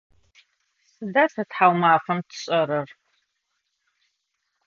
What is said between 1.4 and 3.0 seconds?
thaumafem tş'erer?